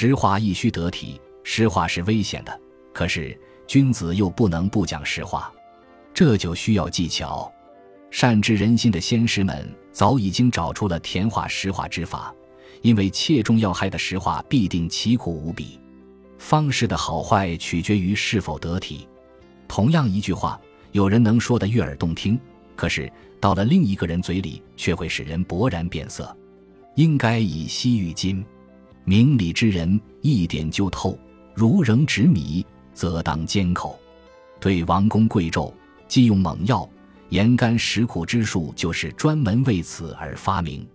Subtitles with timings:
[0.00, 2.60] 实话亦须得体，实话是危险的，
[2.92, 5.52] 可是君子又不能不讲实话，
[6.14, 7.52] 这就需要技巧。
[8.08, 12.32] 善知人心的先师们早已经找出了甜化实话之法，
[12.80, 15.80] 因为切中要害的实话必定奇苦无比。
[16.38, 19.08] 方式的好坏取决于是否得体。
[19.66, 20.60] 同样一句话，
[20.92, 22.38] 有人能说得悦耳动听，
[22.76, 26.32] 可是到了另一个人嘴里，却会使人勃然变色。
[26.94, 28.46] 应该以西喻今。
[29.08, 31.18] 明理之人一点就透，
[31.54, 33.98] 如仍执迷，则当缄口。
[34.60, 35.72] 对王公贵胄，
[36.06, 36.86] 既用猛药，
[37.30, 40.86] 盐甘食苦之术，就是专门为此而发明。